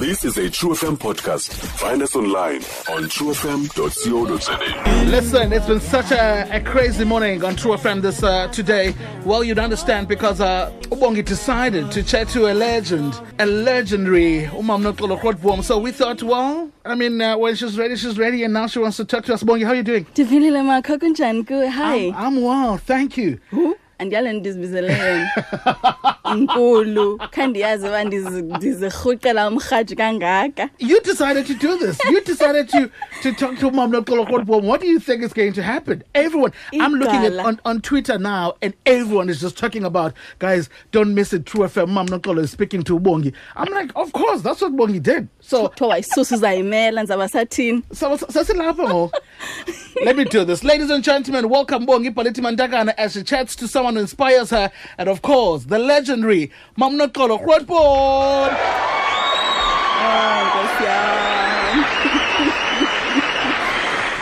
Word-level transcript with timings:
This 0.00 0.24
is 0.24 0.38
a 0.38 0.48
True 0.48 0.70
FM 0.70 0.96
podcast. 0.96 1.52
Find 1.52 2.02
us 2.02 2.16
online 2.16 2.62
on 2.88 3.04
truefm.co.za. 3.04 5.04
Listen, 5.10 5.52
it's 5.52 5.66
been 5.66 5.78
such 5.78 6.10
a, 6.10 6.48
a 6.56 6.60
crazy 6.62 7.04
morning 7.04 7.44
on 7.44 7.54
True 7.54 7.72
FM 7.72 8.00
this 8.00 8.22
uh, 8.22 8.48
today. 8.48 8.94
Well, 9.26 9.44
you'd 9.44 9.58
understand 9.58 10.08
because 10.08 10.40
uh, 10.40 10.72
Ubongi 10.84 11.22
decided 11.22 11.90
to 11.90 12.02
chat 12.02 12.30
to 12.30 12.50
a 12.50 12.54
legend, 12.54 13.12
a 13.38 13.44
legendary 13.44 14.44
Umam 14.52 14.90
Nokolo 14.90 15.62
So 15.62 15.78
we 15.78 15.92
thought, 15.92 16.22
well, 16.22 16.70
I 16.86 16.94
mean, 16.94 17.20
uh, 17.20 17.36
when 17.36 17.54
she's 17.54 17.76
ready, 17.76 17.94
she's 17.96 18.16
ready, 18.16 18.42
and 18.42 18.54
now 18.54 18.68
she 18.68 18.78
wants 18.78 18.96
to 18.96 19.04
talk 19.04 19.26
to 19.26 19.34
us. 19.34 19.42
Bongi, 19.42 19.64
how 19.64 19.72
are 19.72 19.74
you 19.74 19.82
doing? 19.82 20.06
ndiphilile 20.06 20.62
makho 20.62 20.98
kunjani 20.98 21.44
kuwe 21.44 21.68
hayi 21.68 22.08
I'm, 22.08 22.14
I'm 22.16 22.42
well, 22.42 22.78
thank 22.78 23.18
you. 23.18 23.38
andiyale 23.52 23.76
ndizibizele 24.04 24.92
yona 24.98 25.30
nkulu 26.36 27.20
ndiyazi 27.48 27.86
uba 27.86 28.04
ndizirhuqela 28.04 29.48
umrhaji 29.48 29.96
kangaka 29.96 30.68
You 30.78 31.00
decided 31.00 31.46
to 31.46 31.54
do 31.54 31.76
this. 31.78 31.98
You 32.04 32.20
decided 32.20 32.68
to, 32.70 32.90
to 33.22 33.32
talk 33.32 33.58
to 33.58 33.70
Umam 33.70 33.92
Nokolo 33.92 34.26
Krotbom. 34.26 34.62
What 34.64 34.80
do 34.80 34.86
you 34.86 34.98
think 35.00 35.22
is 35.22 35.32
going 35.32 35.52
to 35.54 35.62
happen? 35.62 36.02
Everyone, 36.14 36.52
I'm 36.72 36.92
looking 36.94 37.24
at 37.24 37.32
on, 37.38 37.60
on 37.64 37.80
Twitter 37.80 38.18
now, 38.18 38.54
and 38.62 38.74
everyone 38.86 39.28
is 39.28 39.40
just 39.40 39.58
talking 39.58 39.84
about, 39.84 40.14
guys, 40.38 40.68
don't 40.92 41.14
miss 41.14 41.32
it. 41.32 41.46
True 41.46 41.64
FM, 41.64 41.88
Umam 41.88 42.08
Nokolo 42.08 42.40
is 42.40 42.50
speaking 42.50 42.82
to 42.84 42.98
Ubongi. 42.98 43.32
I'm 43.56 43.72
like, 43.72 43.90
of 43.96 44.12
course, 44.12 44.42
that's 44.42 44.60
what 44.60 44.72
Bongi 44.72 45.02
did. 45.02 45.28
So 45.40 45.68
kuthiwa 45.68 45.88
wayisusa 45.90 46.34
uzayimela 46.36 47.02
ndizawuba 47.02 47.28
sathini 47.28 47.82
So, 47.92 48.16
so, 48.16 48.26
so 48.30 48.44
silapha 48.44 48.82
ngo. 48.88 49.10
Let 50.04 50.16
me 50.16 50.24
do 50.24 50.44
this. 50.44 50.62
Ladies 50.64 50.90
and 50.90 51.02
gentlemen, 51.04 51.48
welcome 51.48 51.86
Bongi 51.86 52.10
Paliti 52.14 52.40
Mandakana 52.40 52.94
as 52.96 53.12
she 53.12 53.22
chats 53.22 53.56
to 53.56 53.68
someone 53.68 53.89
inspires 53.96 54.50
her, 54.50 54.70
and 54.98 55.08
of 55.08 55.22
course, 55.22 55.64
the 55.64 55.78
legendary 55.78 56.50
Mamna 56.78 57.12
Kolo 57.12 57.38
Kwetpon. 57.38 58.56
Oh, 60.02 60.50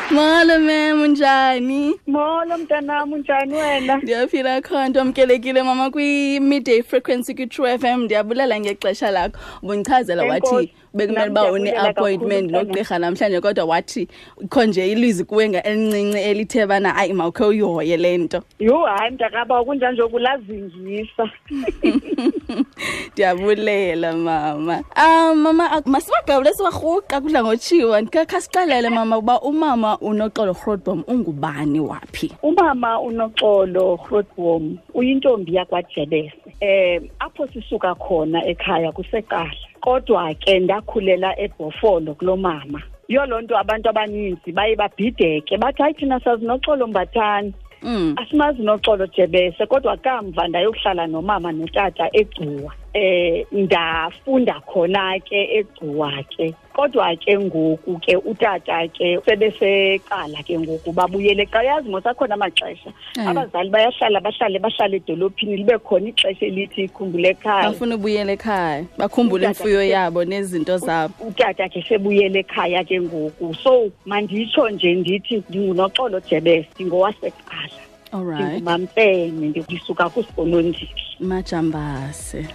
man. 0.58 0.88
Unjani 1.12 1.95
Molo 2.06 2.59
mntanam 2.59 3.12
unjani 3.12 3.55
wena? 3.55 3.97
ndiyaphila 3.97 4.61
khonto 4.62 5.01
amkelekile 5.01 5.62
mama 5.62 5.91
kwi-midday 5.91 6.83
frequency 6.83 7.34
kwi-true 7.34 7.70
f 7.75 7.84
m. 7.84 8.03
Ndiyabulela 8.05 8.61
ngexesha 8.61 9.11
lakho. 9.11 9.39
Ubundichazela 9.62 10.25
wathi 10.25 10.73
bekumele 10.95 11.31
uba 11.31 11.53
une-appointment 11.53 12.51
nogqirha 12.51 12.98
namhlanje 12.98 13.41
kodwa 13.41 13.64
wathi 13.64 14.09
kho 14.48 14.64
nje 14.64 14.92
ilizwi 14.92 15.25
kuwe 15.25 15.48
nga- 15.48 15.62
elincinci 15.62 16.19
elithe 16.19 16.67
bana 16.67 16.97
ayi 16.97 17.12
mawukhe 17.12 17.45
uyihoye 17.45 17.97
le 17.97 18.19
nto. 18.19 18.42
Yho 18.59 18.79
hayi 18.86 19.11
mntakaba 19.11 19.64
kunjani 19.64 19.92
nje 19.98 20.09
kulazingisa. 20.09 21.31
ndiyabulela 23.12 24.12
mama. 24.12 24.83
Um 24.97 25.39
mama 25.42 25.83
masibagabule 25.86 26.53
siwarhuqa 26.53 27.20
kudla 27.20 27.45
ngotshiwa 27.45 28.01
ndikakha 28.01 28.41
sixelele 28.41 28.89
mama 28.91 29.19
uba 29.19 29.41
umama 29.41 29.98
unoxolo 29.98 30.53
rhodbom 30.53 30.97
ungubani 31.06 31.80
waphi 31.80 32.32
Umama 32.42 33.00
unoxolo 33.00 33.96
Grootboom 33.96 34.78
uyintombi 34.94 35.55
yakwaJebese. 35.55 36.32
Eh 36.60 37.02
apho 37.18 37.46
sisuka 37.46 37.94
khona 37.94 38.46
ekhaya 38.46 38.92
kuseqala. 38.92 39.52
Kodwa 39.80 40.34
ke 40.34 40.58
ndakhulela 40.58 41.38
eBhofolo 41.40 42.14
kulomama. 42.14 42.82
Yo 43.08 43.27
lonto 43.27 43.56
abantu 43.58 43.88
abaninzi 43.88 44.52
baye 44.52 44.77
babhideke 44.77 45.56
bathi 45.58 45.82
hayi 45.82 45.94
thina 45.94 46.20
sazi 46.20 46.44
noxolo 46.44 46.86
mbathani. 46.86 47.55
mm. 47.83 48.14
asimazi 48.16 48.62
noxolo 48.62 49.06
jebese 49.06 49.66
kodwa 49.66 49.96
kamva 49.96 50.48
ndayokuhlala 50.48 51.06
nomama 51.06 51.52
notata 51.52 52.10
egcuwa 52.12 52.72
eh 52.94 53.44
ndafunda 53.53 54.61
khona 54.67 55.19
ke 55.20 55.58
egcuwa 55.58 56.12
ke. 56.36 56.55
Kodwa 56.72 57.17
ke 57.17 57.34
ngoku 57.39 57.98
ke 57.98 58.17
utata 58.17 58.86
ke 58.95 59.19
sebeseqala 59.27 60.42
ke 60.47 60.58
ngoku 60.58 60.92
babuyele 60.92 61.47
xa 61.50 61.62
yazi 61.62 61.89
ngosakhona 61.91 62.34
amaxesha. 62.34 62.90
Eh. 63.18 63.27
abazali 63.29 63.70
bayahlala 63.70 64.20
bahlale 64.20 64.58
bahlale 64.58 64.96
edolophini. 64.96 65.57
Libe 65.57 65.79
khona 65.79 66.08
ixesha 66.08 66.46
elithi 66.46 66.83
ikhumbule 66.85 67.29
ekhaya. 67.35 67.70
Bafuna 67.70 67.95
ubuyela 67.95 68.33
ekhaya 68.33 68.85
bakhumbule 68.98 69.46
Utata 69.46 69.58
imfuyo 69.58 69.80
ke- 69.80 69.89
yabo 69.91 70.24
nezinto 70.24 70.79
zabo. 70.79 71.14
utata 71.29 71.68
ke 71.68 71.83
sebuyele 71.89 72.41
ekhaya 72.41 72.85
ke 72.85 73.01
ngoku. 73.01 73.55
So 73.62 73.91
manditsho 74.07 74.70
nje 74.70 74.95
ndithi 74.95 75.42
ndingunoxolo 75.48 76.20
jebese 76.20 76.68
ndingowaseqala. 76.74 77.74
Alright 78.12 78.41
ndingumampene 78.41 79.30
ndisuka 79.68 80.08
kusigonondile 80.08 80.89
majambase. 81.20 82.46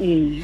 Mm. 0.00 0.42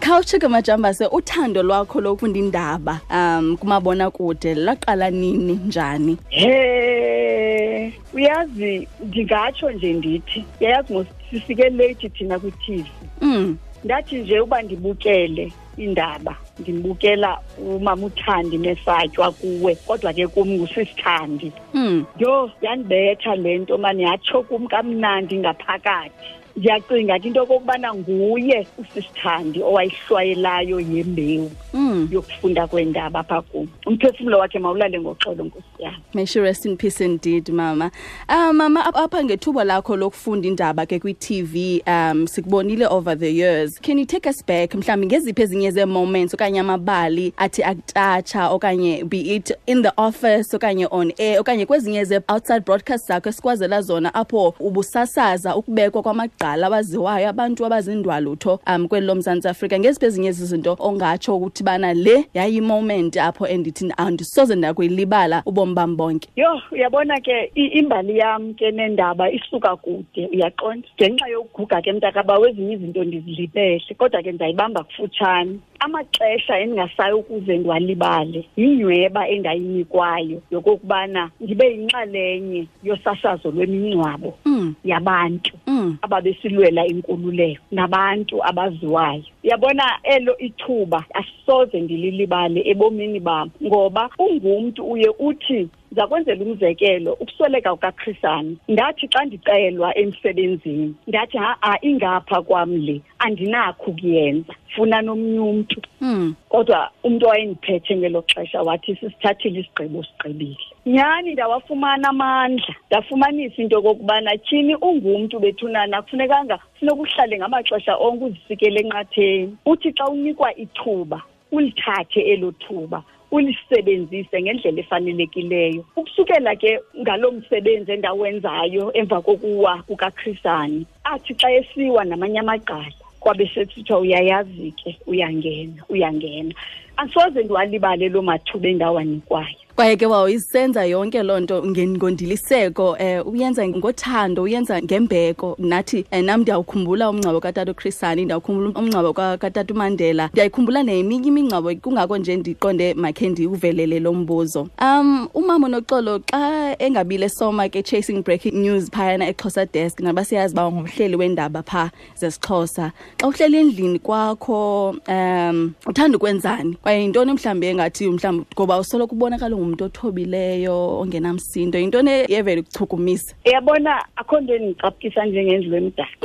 khawutsho 0.00 0.48
majambase 0.48 1.06
uthando 1.06 1.62
lwakho 1.62 2.00
lokufunda 2.00 2.38
indaba 2.38 3.00
um 3.10 3.56
kumabona 3.56 4.10
kude 4.10 4.54
laqala 4.54 5.10
nini 5.10 5.52
njani 5.66 6.16
He 6.28 7.92
uyazi 8.14 8.88
ndingatsho 9.04 9.70
nje 9.70 9.92
ndithi 9.92 10.44
yayazi 10.60 10.92
ngosifike 10.92 11.70
late 11.70 12.08
thina 12.08 12.38
kwi-TV 12.38 12.86
mm. 13.20 13.56
ndathi 13.84 14.16
nje 14.16 14.40
uba 14.40 14.62
ndibukele 14.62 15.52
indaba 15.76 16.36
ndimbukela 16.58 17.38
umama 17.58 18.06
uthandi 18.06 18.58
mesatywa 18.58 19.32
kuwe 19.32 19.74
kodwa 19.74 20.12
ke 20.12 20.26
kum 20.26 20.48
ngusisithandi 20.48 21.52
Mm. 21.74 22.04
yho 22.18 22.50
yandibetha 22.62 23.36
le 23.36 23.58
nto 23.58 23.78
mani 23.78 24.02
yatsho 24.02 24.42
kum 24.42 24.66
kamnandi 24.66 25.36
ngaphakathi 25.38 26.28
ndiyacinga 26.56 27.18
ke 27.18 27.26
into 27.28 27.42
okokubana 27.42 27.94
nguye 27.94 28.66
usisithandi 28.78 29.58
owayihlwayelayo 29.62 30.80
yembewu. 30.80 31.50
Mm. 31.74 32.08
yokufunda 32.10 32.66
kwendaba 32.66 33.20
apha 33.20 33.42
kum 33.42 33.68
umphefumlo 33.86 34.38
wakhe 34.38 34.58
mawulale 34.58 35.00
ngoxolo 35.00 35.44
nkosi 35.44 35.66
yam 35.78 35.94
may 36.14 36.26
she 36.26 36.40
rest 36.40 36.66
in 36.66 36.76
peace 36.76 37.00
indeed 37.04 37.48
mama. 37.48 37.90
Um 38.28 38.56
mama 38.56 38.94
apha 38.94 39.24
ngethuba 39.24 39.64
lakho 39.64 39.96
lokufunda 39.96 40.48
indaba 40.48 40.86
ke 40.86 40.98
kwi-tv 41.00 41.82
um 41.86 42.26
sikubonile 42.26 42.86
over 42.86 43.18
the 43.18 43.30
years. 43.30 43.78
Can 43.80 43.98
you 43.98 44.06
take 44.06 44.26
us 44.26 44.42
back 44.46 44.74
mhlawumbi 44.74 45.06
ngeziphi 45.06 45.42
ezinye 45.42 45.70
zee-moments 45.70 46.34
okanye 46.34 46.60
amabali 46.60 47.32
athi 47.36 47.62
akutatsha 47.62 48.50
okanye 48.50 49.04
be 49.04 49.20
it 49.36 49.52
in 49.66 49.82
the 49.82 49.92
office 49.96 50.56
okanye 50.56 50.86
on 50.90 51.12
air 51.18 51.40
okanye 51.40 51.66
kwezinye 51.66 52.04
ze-outside 52.04 52.60
broadcast 52.60 53.08
zakho 53.08 53.28
esikwazela 53.28 53.82
zona 53.82 54.14
apho 54.14 54.54
ubusasaza 54.60 55.56
ukubekwa 55.56 56.02
kwamagqala 56.02 56.66
abaziwayo 56.66 57.28
abantu 57.28 57.66
abazindwalutho 57.66 58.60
um 58.66 58.88
kweli 58.88 59.06
lomzantsi 59.06 59.48
afrika? 59.48 59.78
Ngeziphi 59.78 60.06
ezinye 60.06 60.32
zizinto 60.32 60.76
ongatsho 60.80 61.36
ukuthi 61.36 61.63
bana 61.64 61.94
le 61.94 62.24
yayimoment 62.34 63.16
apho 63.16 63.46
endithi 63.46 63.92
andisoze 63.96 64.54
ndakuyilibala 64.54 65.42
ubomi 65.46 65.74
bam 65.74 65.96
bonke. 65.96 66.28
Yho 66.36 66.60
uyabona 66.72 67.20
ke 67.20 67.50
imbali 67.54 68.18
yam 68.18 68.54
ke 68.54 68.70
nendaba 68.70 69.30
isuka 69.30 69.76
kude 69.76 70.28
uyaqonda? 70.32 70.88
Ngenxa 70.96 71.28
yokuguga 71.28 71.82
ke 71.82 71.92
mntakaba 71.92 72.38
wezinye 72.38 72.74
izinto 72.74 73.04
ndizilibele 73.04 73.94
kodwa 73.98 74.22
ke 74.22 74.32
ndizayibamba 74.32 74.84
kufutshane 74.84 75.58
amaxesha 75.84 76.58
endingasayo 76.60 77.18
ukuze 77.18 77.56
ndiwalibale 77.58 78.44
yinyweba 78.56 79.28
endayinikwayo 79.28 80.42
yokokubana 80.50 81.30
ndibe 81.40 81.66
yinxalenye 81.72 82.66
yosasazo 82.82 83.50
lwemingcwabo 83.50 84.38
mm, 84.44 84.74
yabantu 84.84 85.52
mm, 85.66 85.96
ababesilwela 86.02 86.86
inkululeko 86.86 87.62
nabantu 87.70 88.44
abaziwayo. 88.44 89.24
Uyabona 89.44 89.84
elo 90.02 90.38
ithuba 90.38 91.04
asisoze 91.14 91.80
ndililibale 91.80 92.62
ebomini 92.70 93.20
bam 93.20 93.50
ngoba 93.64 94.10
ungumntu 94.18 94.84
uye 94.84 95.08
uthi 95.18 95.68
ndiza 95.94 96.06
kwenzela 96.06 96.44
umzekelo 96.44 97.12
ukusweleka 97.12 97.70
kukakrisani 97.70 98.58
ndathi 98.68 99.08
xa 99.08 99.24
ndicelwa 99.24 99.98
emsebenzini 99.98 100.94
ndathi 101.06 101.38
ha-a 101.38 101.78
ingapha 101.82 102.42
kwam 102.42 102.76
le 102.76 103.00
andinakho 103.18 103.90
ukuyenza. 103.90 104.54
Funa 104.74 105.02
nomnye 105.02 105.38
umntu. 105.38 105.80
Mm. 106.00 106.34
kodwa 106.48 106.90
umntu 107.04 107.26
owayendiphethe 107.26 107.96
ngelo 107.96 108.22
xesha 108.22 108.62
wathi 108.62 108.96
sisithathile 108.96 109.60
isigqibo 109.60 110.02
sigqibile. 110.02 110.64
Nyhani 110.86 111.32
ndawafumana 111.32 112.08
amandla 112.08 112.74
ndafumanisa 112.86 113.62
into 113.62 113.78
okokubana 113.78 114.36
tyhini 114.38 114.74
ungumntu 114.74 115.38
bethunana 115.38 115.98
akufunekanga 115.98 116.58
funeka 116.78 117.00
uhlale 117.02 117.38
ngamaxesha 117.38 117.96
onke 117.96 118.24
uzisikele 118.24 118.80
enqatheni. 118.80 119.56
Uthi 119.66 119.92
xa 119.92 120.08
unikwa 120.08 120.56
ithuba 120.56 121.22
ulithathe 121.52 122.20
elo 122.20 122.50
thuba 122.52 123.02
ulisebenzise 123.34 124.42
ngendlela 124.42 124.80
efanelekileyo. 124.80 125.84
Ukusukela 125.96 126.56
ke 126.56 126.80
ngaloo 127.00 127.30
msebenzi 127.32 127.92
endawenzayo 127.92 128.92
emva 128.94 129.20
kokuwa 129.22 129.82
kukakrisani 129.86 130.86
athi 131.04 131.34
xa 131.34 131.50
esiwa 131.52 132.04
namanye 132.04 132.38
amagqala 132.40 132.92
kwabe 133.20 133.50
sesithiwa 133.54 133.98
uyayazi 133.98 134.70
ke 134.72 134.98
uyangena 135.06 135.82
uyangena. 135.88 136.54
Andisoze 136.96 137.42
ndiwalibale 137.44 138.08
loo 138.08 138.22
mathuba 138.22 138.68
endawanikwayo 138.68 139.56
kwaye 139.76 139.96
ke 139.96 140.06
wawuyisenza 140.06 140.84
yonke 140.84 141.22
loo 141.22 141.40
nto 141.40 141.62
ngondiliseko 141.66 142.90
um 143.00 143.32
uyenza 143.34 143.68
ngothando 143.68 144.42
uyenza 144.42 144.82
ngembeko. 144.82 145.56
Nathi 145.58 146.04
um 146.12 146.24
nam 146.24 146.40
ndiyawukhumbula 146.40 147.10
umngcwabo 147.10 147.40
katata 147.40 147.70
uchrisani 147.70 148.24
ndiyawukhumbula 148.24 148.70
umngcwabo 148.80 149.12
ka- 149.12 149.36
katata 149.36 149.74
umandela. 149.74 150.28
Ndiyayikhumbula 150.32 150.82
neminye 150.82 151.28
imingcwabo 151.28 151.74
kungako 151.74 152.18
nje 152.18 152.36
ndiqonde 152.36 152.94
makhe 152.94 153.28
ndiwuvelele 153.28 154.00
lo 154.00 154.12
mbuzo. 154.12 154.68
Um 154.80 155.28
umama 155.34 155.66
unoxolo 155.66 156.18
xa 156.30 156.76
engabile 156.78 157.28
soma 157.28 157.68
ke 157.68 157.82
chasing 157.82 158.22
breaking 158.22 158.54
news 158.54 158.90
phayana 158.90 159.26
exhosa 159.28 159.66
desk 159.66 160.00
naba 160.00 160.24
siyazi 160.24 160.54
uba 160.54 160.70
ngumhleli 160.70 161.16
wendaba 161.16 161.62
phaa 161.62 161.90
zesixhosa. 162.14 162.92
Xa 163.20 163.26
uhleli 163.28 163.56
endlini 163.58 163.98
kwakho 163.98 164.90
um 165.08 165.72
uthanda 165.86 166.16
ukwenzani 166.16 166.76
yintoni 166.92 167.32
mhlawumbi 167.32 167.66
engathi 167.66 168.08
mhlawumbi 168.08 168.46
ngoba 168.54 168.78
usoloko 168.78 169.14
ubonakala 169.14 169.56
ungumntu 169.56 169.84
othobileyo 169.84 171.00
ongenamsindo 171.00 171.78
yintoni 171.78 172.10
yevele 172.28 172.60
ukuchukumisa 172.60 173.34
uyabona 173.46 174.04
akho 174.16 174.40
nto 174.40 174.54
endicaphukisa 174.54 175.24
njengendlu 175.26 175.76
emdaka. 175.76 176.16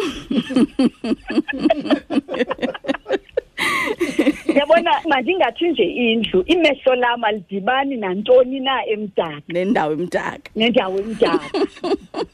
Uyabona 4.50 4.92
mandingathi 5.10 5.70
nje 5.70 5.84
indlu 5.84 6.44
imehlo 6.48 6.96
lam 6.96 7.24
alidibani 7.24 7.98
nantoni 7.98 8.60
na 8.60 8.86
emdaka. 8.86 9.42
Nendawo 9.48 9.92
emdaka. 9.94 10.50
Nendawo 10.56 11.00
emdaka. 11.00 11.50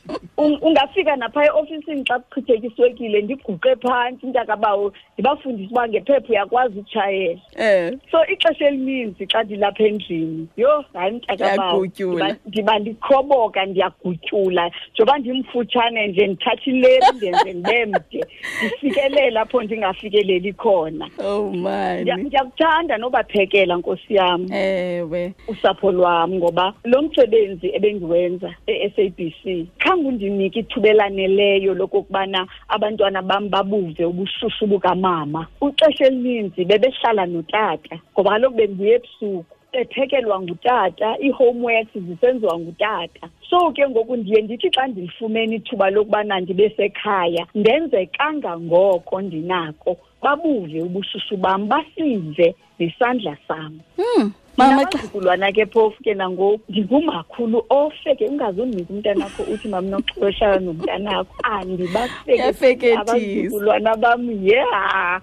Un- 0.09 0.24
ungafika 0.37 1.15
napha 1.15 1.45
eofisini 1.45 2.03
xa 2.03 2.19
kuchithekiswekile 2.19 3.21
ndiguqe 3.21 3.75
phantsi 3.75 4.25
mntakabawo 4.27 4.93
ndibafundise 5.13 5.69
uba 5.71 5.87
ngephepha 5.87 6.29
uyakwazi 6.29 6.79
utshayela. 6.79 7.39
Um 7.59 7.99
so 8.11 8.25
ixesha 8.33 8.67
elininzi 8.67 9.25
xa 9.27 9.43
ndilapha 9.43 9.83
endlini 9.83 10.47
yho 10.57 10.85
hayi 10.93 11.11
mntakabawo 11.11 11.79
Uyagutyula. 11.79 12.25
ndiba- 12.25 12.39
ndiba 12.47 12.79
ndikhoboka 12.79 13.65
ndiyagutyula. 13.65 14.71
Njengoba 14.93 15.17
ndimfutshane 15.17 16.07
nje 16.07 16.27
ndithatha 16.27 16.61
ileri 16.71 17.05
ndenze 17.17 17.53
ndibe 17.53 17.85
mde 17.85 18.25
ndifikelela 18.65 19.41
apho 19.41 19.63
ndingafikeleli 19.63 20.53
khona. 20.53 21.09
Oh 21.19 21.49
Ndiya- 21.53 21.61
mani 21.61 22.23
ndiyakuthanda 22.23 22.97
nobaphekela 22.97 23.75
nkosi 23.77 24.15
yam. 24.15 24.47
Ewe. 24.53 25.33
Usapho 25.47 25.91
lwam 25.91 26.33
ngoba 26.35 26.73
lo 26.83 27.01
msebenzi 27.01 27.67
ebendiwenza 27.75 28.55
e-SABC 28.67 29.67
khange 29.77 30.07
undinike 30.29 30.59
ithuba 30.59 30.89
elaneleyo 30.89 31.73
lokokubana 31.73 32.47
abantwana 32.67 33.21
bam 33.21 33.49
babuve 33.49 34.05
ubushushu 34.05 34.67
bukamama. 34.67 35.47
Ixesha 35.61 36.05
elininzi 36.07 36.65
bebehlala 36.65 37.25
notata 37.25 37.99
ngoba 38.13 38.31
kaloku 38.31 38.55
bendibuye 38.57 38.95
ebusuku. 38.95 39.45
Bephekelwa 39.73 40.41
ngutata 40.41 41.17
ii-homeworks 41.23 41.93
zisenziwa 41.95 42.59
ngutata. 42.59 43.29
So 43.49 43.71
ke 43.71 43.89
ngoku 43.89 44.15
ndiye 44.15 44.41
ndithi 44.41 44.69
xa 44.69 44.87
ndilifumene 44.87 45.55
ithuba 45.55 45.89
lokubana 45.89 46.39
ndibe 46.39 46.69
sekhaya 46.69 47.47
ndenze 47.55 48.05
kangangoko 48.05 49.21
ndinako. 49.21 49.97
Babuve 50.21 50.81
ubushushu 50.81 51.37
bam 51.37 51.67
basive 51.67 52.55
nesandla 52.79 53.37
sam. 53.47 53.79
Hmm, 53.97 54.31
mama 54.57 54.83
xa 54.91 55.51
ke 55.51 55.65
phofu 55.65 56.03
ke 56.03 56.13
nangoku 56.13 56.61
ndingumakhulu 56.69 57.65
ofe 57.69 58.15
ke 58.15 58.27
ungazundinika 58.27 58.93
umntanakho 58.93 59.43
uthi 59.43 59.67
mam 59.67 59.91
hlala 59.91 60.59
nomntanakho. 60.59 61.33
Uyafekethisa. 61.43 62.15
andibafeke 62.25 62.97
abazukulwana 62.97 63.95
bam 63.95 64.31
yeah. 64.43 65.21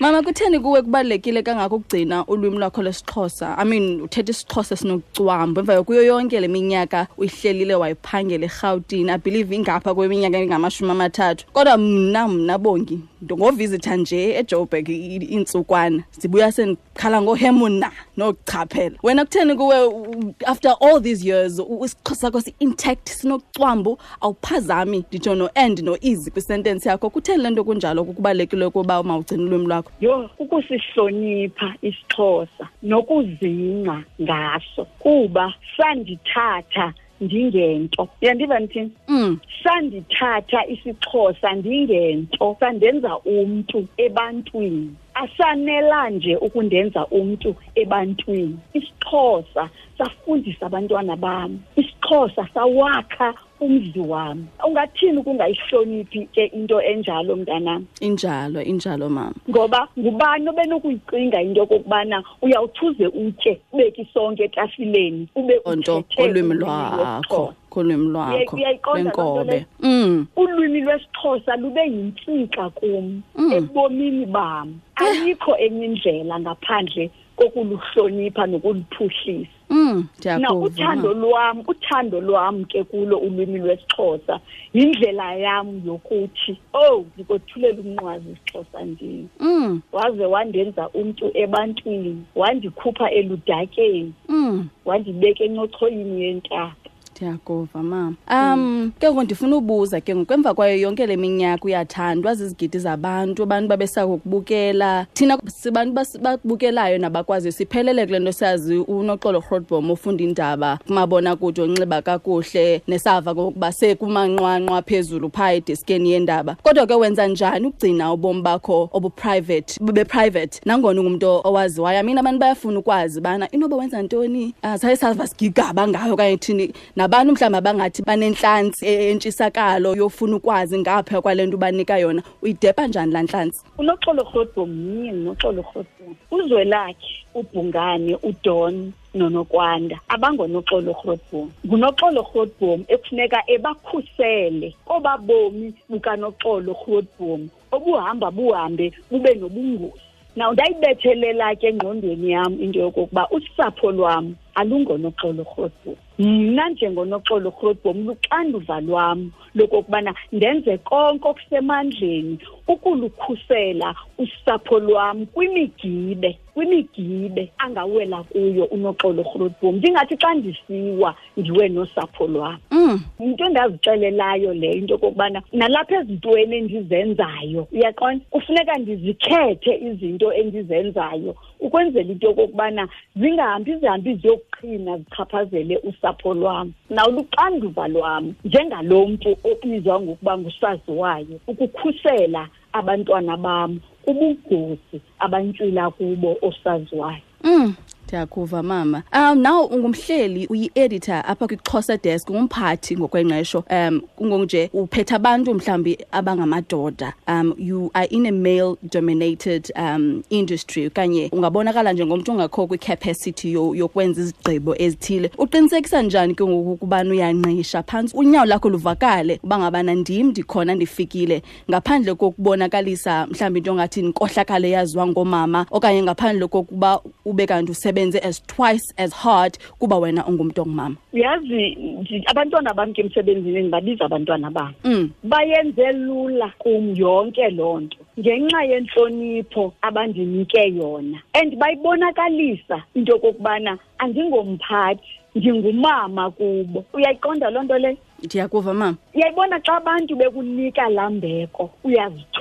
Mama 0.00 0.22
kutheni 0.22 0.60
kuwe 0.60 0.82
kubalulekile 0.82 1.42
kangako 1.42 1.76
ukugcina 1.76 2.26
ulwimi 2.26 2.58
lwakho 2.58 2.82
lesixhosa 2.82 3.56
i 3.58 3.64
mean 3.64 4.00
uthetha 4.00 4.30
isixhosa 4.30 4.76
sinokucwamba 4.76 5.60
emva 5.60 5.82
kuyo 5.82 6.02
yonke 6.02 6.40
le 6.40 6.48
minyaka 6.48 7.06
uyihlelile 7.18 7.74
wayiphangela 7.74 8.44
erhawutini 8.44 9.10
i 9.10 9.18
believe 9.18 9.54
ingapha 9.54 9.94
kweminyaka 9.94 10.38
engamashumi 10.38 10.90
amathathu. 10.90 11.46
Kodwa 11.52 11.78
mna 11.78 12.28
mna 12.28 12.58
bongi 12.58 12.98
ngovisitha 13.32 13.96
nje 13.96 14.34
ejoburg 14.38 14.88
i- 14.88 15.16
i- 15.16 15.24
iintsukwana 15.34 16.02
zibuya 16.18 16.52
sendikhala 16.52 17.22
ngohemuna 17.22 17.90
nokuchaphela 18.16 18.96
wena 19.02 19.24
kutheni 19.24 19.54
kuwe 19.54 19.84
u- 19.86 20.34
after 20.46 20.76
all 20.80 21.02
these 21.02 21.28
years 21.28 21.58
u- 21.58 21.84
isixhosa 21.84 22.20
sakho 22.20 22.40
si-intact 22.40 23.08
sinokucwambu 23.08 23.98
awuphazami 24.20 25.04
nditsho 25.08 25.34
no-and 25.34 25.78
no-easy 25.82 26.30
kwisentence 26.30 26.88
yakho. 26.88 27.10
Kutheni 27.10 27.42
le 27.42 27.50
nto 27.50 27.64
kunjalo 27.64 28.04
kukubalulekile 28.04 28.64
ukuba 28.64 29.02
mawugcine 29.02 29.42
ulwimi 29.42 29.66
lwakho? 29.66 29.90
Yho 30.00 30.30
ukusihlonipha 30.38 31.74
isixhosa 31.82 32.68
nokuzingca 32.82 34.02
ngaso 34.22 34.84
kuba 34.98 35.54
sandithatha 35.76 36.92
ndingento. 37.24 38.08
Uyandiva 38.22 38.60
ndithini 38.60 38.90
mm. 39.08 39.38
sandithatha 39.64 40.66
isixhosa 40.66 41.52
ndingento. 41.52 42.56
Sandenza 42.60 43.18
umntu 43.18 43.86
ebantwini. 43.96 44.94
Asanela 45.14 46.10
nje 46.10 46.36
ukundenza 46.36 47.06
umntu 47.06 47.54
ebantwini. 47.74 48.58
Isixhosa 48.74 49.68
safundisa 49.98 50.66
abantwana 50.66 51.16
bam. 51.16 51.58
Isixhosa 51.76 52.48
sawakha 52.54 53.34
umzi 53.60 54.00
wam 54.00 54.46
ungathini 54.66 55.18
ukungayihloniphi 55.18 56.26
ke 56.26 56.44
into 56.46 56.80
enjalo 56.82 57.36
mntanam 57.36 57.84
injalo 58.00 58.62
injalo 58.62 59.08
mama 59.08 59.32
ngoba 59.50 59.88
ngubani 59.98 60.48
obenokuyicinga 60.48 61.42
into 61.42 61.60
yokokubana 61.60 62.22
uyawuthuze 62.42 63.06
utye 63.06 63.60
ubeke 63.72 64.02
isonke 64.02 64.44
etafileni 64.44 65.28
ube 65.34 65.60
onto 65.64 65.96
uthethe 65.98 66.16
kolwimi 66.22 66.54
ulwimi 66.54 66.54
lwakho 66.54 66.96
lwesiXhosa. 66.96 67.54
kolwimi 67.70 68.08
lwakho 68.08 68.56
uyayiqonda 68.56 69.02
loo 69.02 69.10
nto 69.10 69.22
lwenkobe 69.22 69.52
leyo? 69.52 69.64
mm. 69.80 70.26
ulwimi 70.36 70.80
lwesixhosa 70.80 71.56
lube 71.56 71.82
yintsika 71.86 72.70
kum 72.70 73.22
Mm. 73.36 73.52
ebomini 73.52 74.26
bam 74.26 74.74
ayikho 74.96 75.56
enye 75.56 75.84
indlela 75.86 76.40
ngaphandle 76.40 77.10
kokuluhlonipha 77.50 78.46
nokuluphuhlisa 78.46 79.50
mm. 79.70 80.06
na 80.24 80.34
ndiyakuva 80.34 80.66
uthando 80.66 81.08
mama. 81.08 81.26
lwam 81.26 81.62
uthando 81.66 82.20
lwam 82.20 82.64
ke 82.64 82.84
kulo 82.84 83.18
ulwimi 83.18 83.58
lwesixhosa 83.58 84.40
yindlela 84.74 85.34
yam 85.34 85.82
yokuthi 85.86 86.58
oh 86.72 87.04
ndikothulela 87.14 87.80
umnqwazi 87.80 88.30
isixhosa 88.30 88.84
ndini 88.84 89.28
mm. 89.40 89.80
waze 89.92 90.26
wandenza 90.26 90.88
umntu 90.88 91.30
ebantwini 91.34 92.24
wandikhupha 92.34 93.10
eludakeni 93.10 94.12
mm. 94.28 94.68
wandibeka 94.84 95.44
encochoyini 95.44 96.24
yentaba 96.24 96.74
ndiyakuva 97.16 97.82
mama 97.82 98.14
um 98.30 98.92
ke 99.00 99.06
ngoku 99.06 99.22
ndifuna 99.22 99.56
ubuza 99.56 100.00
ke 100.00 100.14
ngokwemva 100.16 100.54
kwayo 100.54 100.76
yonke 100.80 101.06
le 101.06 101.16
minyaka 101.16 101.64
uyathandwa 101.64 102.34
zizigidi 102.34 102.78
zabantu 102.78 103.42
abantu 103.42 103.68
babesakukubukela 103.68 105.06
thina 105.12 105.38
sibantu 105.46 105.94
bas- 105.94 106.18
bakubukelayo 106.18 106.98
nabakwaziyo 106.98 107.52
siphelele 107.52 108.06
kule 108.06 108.18
nto 108.18 108.32
siyazi 108.32 108.76
unoxolo 108.78 109.40
rhodbom 109.50 109.90
ofunda 109.90 110.24
indaba 110.24 110.78
kumabona 110.86 111.36
kude 111.36 111.62
onxiba 111.62 112.02
kakuhle 112.02 112.82
nesava 112.88 113.34
kokuba 113.34 113.72
sekumanqwanqwa 113.72 114.82
phezulu 114.82 115.30
phaa 115.30 115.52
ediskeni 115.52 116.10
yendaba 116.12 116.56
kodwa 116.62 116.86
ke 116.86 116.94
wenza 116.94 117.26
njani 117.26 117.66
ukugcina 117.66 118.12
ubomi 118.12 118.42
bakho 118.42 118.88
obuprivate 118.92 119.78
beprivate 119.80 120.60
nangona 120.66 121.00
ungumntu 121.00 121.26
owaziwayo 121.44 122.00
amina 122.00 122.20
abantu 122.20 122.38
bayafuna 122.40 122.78
ukwazi 122.78 123.20
bana 123.20 123.50
inoba 123.50 123.76
wenza 123.76 124.02
ntoni 124.02 124.54
uh, 124.64 124.74
saye 124.76 124.96
sava 124.96 125.26
sigigaba 125.26 125.88
ngayo 125.88 126.14
okanye 126.14 126.36
thini 126.36 126.72
nabantu 127.04 127.32
mhlawumbi 127.32 127.58
abangathi 127.58 128.02
banentlantsi 128.02 128.86
e- 128.86 129.10
entshisakalo 129.10 129.94
yofuna 129.96 130.36
ukwazi 130.36 130.78
ngapha 130.78 131.20
kwale 131.20 131.46
nto 131.46 131.56
ubanika 131.56 131.98
yona? 131.98 132.22
Uyidepa 132.42 132.86
njani 132.86 133.12
laa 133.12 133.22
ntlantsi 133.22 133.64
unoxolo 133.78 134.22
rhodbom 134.22 134.70
mnye 134.70 135.12
ngunoxolo 135.12 135.62
rhodbom 135.62 136.14
uzwelakhe 136.30 137.14
ubhungane 137.34 138.16
udon 138.22 138.92
nonokwanda 139.14 140.00
abangonoxolo 140.08 140.92
rhodbom 141.04 141.50
ngunoxolo 141.66 142.20
rhodbom 142.22 142.84
ekufuneka 142.88 143.38
ebakhusele 143.54 144.74
oba 144.86 145.18
bomi 145.18 145.74
bukanoxolo 145.90 146.72
rhodbom 146.72 147.48
obuhamba 147.72 148.30
buhambe 148.30 148.92
bube 149.10 149.34
nobungozi. 149.34 150.00
Now 150.36 150.52
ndayibethelela 150.52 151.54
ke 151.56 151.68
engqondweni 151.68 152.30
yam 152.30 152.52
into 152.62 152.78
yokokuba 152.78 153.28
usapho 153.30 153.90
lwam 153.92 154.34
alungonoxolo 154.54 155.42
rhodbom 155.44 155.96
mna 156.18 156.68
njengonoxolo 156.68 157.50
rhodbom 157.60 158.06
luxanduva 158.06 158.80
lwam 158.86 159.30
lokokubana 159.54 160.14
ndenze 160.32 160.78
konke 160.78 161.28
okusemandleni 161.28 162.38
ukulukhusela 162.68 163.94
usapho 164.18 164.78
lwam 164.78 165.26
kwimigibe 165.26 166.38
kwimigibe 166.54 167.52
angawela 167.58 168.22
kuyo 168.22 168.64
unoxolo 168.64 169.22
rhodbom 169.22 169.76
ndingathi 169.76 170.16
xa 170.16 170.34
ndisiwa 170.34 171.14
ndiwe 171.36 171.68
nosapho 171.68 172.26
lwam. 172.26 172.58
Mm. 172.70 173.00
into 173.20 173.44
endazixelelayo 173.44 174.54
leyo 174.54 174.74
into 174.74 174.94
yokokubana 174.94 175.42
nalapha 175.52 175.96
ezintweni 176.00 176.56
endizenzayo 176.56 177.66
uyaqonda? 177.72 178.24
Kufuneka 178.30 178.78
ndizikhethe 178.78 179.72
izinto 179.88 180.32
endizenzayo 180.32 181.34
ukwenzela 181.60 182.12
into 182.12 182.26
yokokubana 182.26 182.88
zingahambi 183.16 183.76
zihambi 183.76 184.14
ziyokuqhina 184.14 184.98
zichaphazele 184.98 185.76
usapho 185.78 186.03
lwam 186.34 186.72
nawuluxanduva 186.90 187.88
lwam 187.88 188.34
njengalo 188.44 189.06
mntu 189.06 189.36
obizwa 189.44 190.00
ngokuba 190.00 190.38
ngusaziwayo 190.38 191.40
ukukhusela 191.46 192.48
abantwana 192.72 193.36
bam 193.36 193.80
kubungozi 194.04 195.00
abantywila 195.18 195.90
kubo 195.90 196.36
osaziwayo 196.42 197.22
Mm. 197.44 197.74
Ndiyakuva 198.18 198.62
mama. 198.62 199.02
Um 199.12 199.42
now 199.42 199.64
ungumhleli 199.66 200.46
uyi-editor 200.46 201.22
apha 201.26 201.46
kwiXhosa 201.46 201.96
Desk 202.02 202.30
ngumphathi 202.30 202.96
ngokwengqesho. 202.96 203.64
Um 203.70 204.00
kungonje 204.16 204.70
uphethe 204.72 205.14
abantu 205.14 205.54
mhlawumbi 205.54 205.98
abangamadoda. 206.12 207.12
Um 207.28 207.54
you 207.58 207.90
are 207.94 208.06
in 208.10 208.26
a 208.26 208.30
male 208.32 208.76
dominated 208.90 209.70
um 209.76 210.22
industry 210.30 210.86
okanye 210.86 211.28
ungabonakala 211.32 211.92
njengomntu 211.92 212.32
ongakho 212.32 212.66
kwicapacity 212.66 213.52
yo- 213.52 213.74
yokwenza 213.74 214.20
izigqibo 214.22 214.76
ezithile. 214.78 215.30
Uqinisekisa 215.38 216.02
njani 216.02 216.34
ke 216.34 216.44
ngoku 216.44 216.72
ukubana 216.72 217.10
uyanqisha 217.10 217.82
phantsi 217.82 218.16
unyawo 218.16 218.46
lakho 218.46 218.68
luvakale 218.70 219.40
uba 219.42 219.58
ngabana 219.58 219.94
ndim 219.94 220.26
ndikhona 220.28 220.74
ndifikile 220.74 221.42
ngaphandle 221.70 222.14
kokubonakalisa 222.14 223.26
mhlawumbi 223.26 223.58
into 223.58 223.70
ongathi 223.72 224.02
ndinkohlakale 224.02 224.68
eyaziwa 224.68 225.06
ngoomama 225.06 225.66
okanye 225.70 226.02
ngaphandle 226.02 226.46
kokuba 226.48 227.00
ube 227.24 227.46
kanti 227.46 227.72
usebenze 228.04 228.18
as 228.28 228.40
twice 228.46 228.92
as 228.96 229.12
hard 229.12 229.58
kuba 229.78 229.96
wena 229.98 230.26
ungumntu 230.26 230.62
ongumama. 230.62 230.96
Uyazi 231.12 231.76
ndi- 232.00 232.22
abantwana 232.26 232.74
bam 232.74 232.92
ke 232.92 233.00
emsebenzini 233.00 233.60
ndibabiza 233.60 234.04
abantwana 234.04 234.50
bam 234.50 234.72
mm. 234.84 235.10
bayenze 235.22 235.92
lula 235.92 236.52
kum 236.58 236.94
yonke 236.96 237.50
loo 237.50 237.80
nto. 237.80 237.96
Ngenxa 238.20 238.62
yentlonipho 238.64 239.72
abandinike 239.82 240.74
yona. 240.76 241.18
And 241.34 241.56
bayibonakalisa 241.58 242.82
into 242.94 243.12
yokokubana 243.12 243.78
andingomphathi 243.98 245.02
ndingumama 245.34 246.30
kubo. 246.30 246.84
Uyayiqonda 246.92 247.50
loo 247.50 247.62
nto 247.62 247.78
leyo 247.78 247.96
ndiyakuva 248.24 248.74
mama. 248.74 248.96
Uyayibona 249.14 249.60
xa 249.60 249.76
abantu 249.76 250.16
bekunika 250.16 250.88
laa 250.88 251.10
mbeko 251.10 251.70